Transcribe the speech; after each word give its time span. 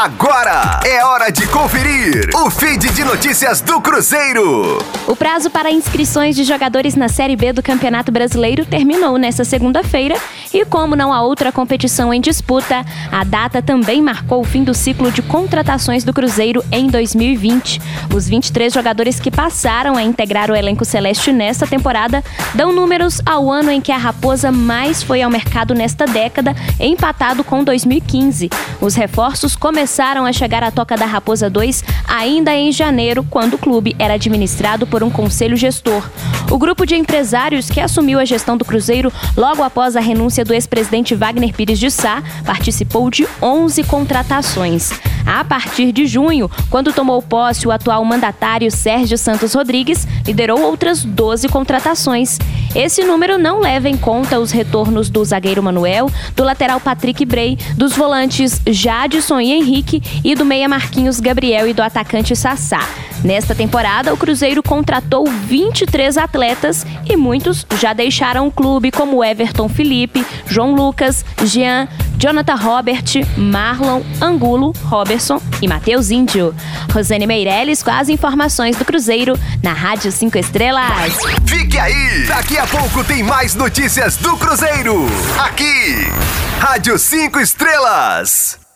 Agora 0.00 0.78
é 0.86 1.04
hora 1.04 1.28
de 1.28 1.44
conferir 1.48 2.30
o 2.32 2.48
feed 2.48 2.88
de 2.88 3.02
notícias 3.02 3.60
do 3.60 3.80
Cruzeiro. 3.80 4.78
O 5.08 5.16
prazo 5.16 5.50
para 5.50 5.72
inscrições 5.72 6.36
de 6.36 6.44
jogadores 6.44 6.94
na 6.94 7.08
Série 7.08 7.34
B 7.34 7.52
do 7.52 7.60
Campeonato 7.60 8.12
Brasileiro 8.12 8.64
terminou 8.64 9.18
nesta 9.18 9.44
segunda-feira 9.44 10.14
e, 10.54 10.64
como 10.64 10.94
não 10.94 11.12
há 11.12 11.20
outra 11.22 11.50
competição 11.50 12.14
em 12.14 12.20
disputa, 12.20 12.86
a 13.10 13.24
data 13.24 13.60
também 13.60 14.00
marcou 14.00 14.40
o 14.40 14.44
fim 14.44 14.62
do 14.62 14.72
ciclo 14.72 15.10
de 15.10 15.20
contratações 15.20 16.04
do 16.04 16.12
Cruzeiro 16.12 16.64
em 16.70 16.86
2020. 16.86 17.80
Os 18.14 18.28
23 18.28 18.72
jogadores 18.72 19.18
que 19.18 19.32
passaram 19.32 19.96
a 19.96 20.02
integrar 20.04 20.48
o 20.48 20.54
elenco 20.54 20.84
celeste 20.84 21.32
nesta 21.32 21.66
temporada 21.66 22.22
dão 22.54 22.72
números 22.72 23.20
ao 23.26 23.50
ano 23.50 23.72
em 23.72 23.80
que 23.80 23.90
a 23.90 23.98
Raposa 23.98 24.52
mais 24.52 25.02
foi 25.02 25.22
ao 25.22 25.30
mercado 25.30 25.74
nesta 25.74 26.06
década, 26.06 26.54
empatado 26.78 27.42
com 27.42 27.64
2015. 27.64 28.48
Os 28.80 28.94
reforços 28.94 29.56
começaram 29.56 29.87
a 30.26 30.32
chegar 30.32 30.62
à 30.62 30.70
Toca 30.70 30.96
da 30.96 31.06
Raposa 31.06 31.48
2 31.48 31.82
ainda 32.06 32.54
em 32.54 32.70
janeiro, 32.70 33.24
quando 33.28 33.54
o 33.54 33.58
clube 33.58 33.96
era 33.98 34.14
administrado 34.14 34.86
por 34.86 35.02
um 35.02 35.10
conselho 35.10 35.56
gestor. 35.56 36.02
O 36.50 36.58
grupo 36.58 36.86
de 36.86 36.94
empresários 36.94 37.70
que 37.70 37.80
assumiu 37.80 38.18
a 38.18 38.24
gestão 38.24 38.56
do 38.56 38.64
Cruzeiro 38.64 39.12
logo 39.36 39.62
após 39.62 39.96
a 39.96 40.00
renúncia 40.00 40.44
do 40.44 40.52
ex-presidente 40.52 41.14
Wagner 41.14 41.54
Pires 41.54 41.78
de 41.78 41.90
Sá 41.90 42.22
participou 42.44 43.10
de 43.10 43.26
11 43.42 43.82
contratações. 43.84 44.92
A 45.28 45.44
partir 45.44 45.92
de 45.92 46.06
junho, 46.06 46.50
quando 46.70 46.90
tomou 46.90 47.20
posse 47.20 47.68
o 47.68 47.70
atual 47.70 48.02
mandatário 48.02 48.70
Sérgio 48.70 49.18
Santos 49.18 49.52
Rodrigues, 49.52 50.08
liderou 50.26 50.62
outras 50.62 51.04
12 51.04 51.50
contratações. 51.50 52.38
Esse 52.74 53.04
número 53.04 53.36
não 53.36 53.60
leva 53.60 53.90
em 53.90 53.96
conta 53.96 54.40
os 54.40 54.50
retornos 54.50 55.10
do 55.10 55.22
zagueiro 55.22 55.62
Manuel, 55.62 56.10
do 56.34 56.42
lateral 56.42 56.80
Patrick 56.80 57.26
Bray, 57.26 57.58
dos 57.76 57.94
volantes 57.94 58.62
Jadson 58.66 59.38
e 59.38 59.52
Henrique 59.52 60.02
e 60.24 60.34
do 60.34 60.46
meia 60.46 60.66
Marquinhos 60.66 61.20
Gabriel 61.20 61.68
e 61.68 61.74
do 61.74 61.82
atacante 61.82 62.34
Sassá. 62.34 62.88
Nesta 63.22 63.54
temporada, 63.54 64.14
o 64.14 64.16
Cruzeiro 64.16 64.62
contratou 64.62 65.26
23 65.26 66.16
atletas 66.16 66.86
e 67.04 67.16
muitos 67.16 67.66
já 67.78 67.92
deixaram 67.92 68.46
o 68.46 68.50
clube, 68.50 68.90
como 68.90 69.22
Everton 69.22 69.68
Felipe, 69.68 70.24
João 70.46 70.74
Lucas, 70.74 71.24
Jean, 71.44 71.86
Jonathan 72.18 72.56
Robert, 72.56 73.04
Marlon, 73.36 74.02
Angulo, 74.20 74.72
Robertson 74.84 75.40
e 75.62 75.68
Matheus 75.68 76.10
Índio. 76.10 76.54
Rosane 76.92 77.26
Meirelles 77.26 77.82
com 77.82 77.90
as 77.90 78.08
informações 78.08 78.76
do 78.76 78.84
Cruzeiro 78.84 79.38
na 79.62 79.72
Rádio 79.72 80.10
5 80.10 80.36
Estrelas. 80.36 81.14
Fique 81.46 81.78
aí! 81.78 82.26
Daqui 82.26 82.58
a 82.58 82.66
pouco 82.66 83.04
tem 83.04 83.22
mais 83.22 83.54
notícias 83.54 84.16
do 84.16 84.36
Cruzeiro. 84.36 85.06
Aqui, 85.38 86.06
Rádio 86.60 86.98
5 86.98 87.38
Estrelas. 87.38 88.67